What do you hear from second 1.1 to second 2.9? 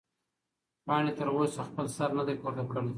تر اوسه خپل سر نه دی پورته کړی.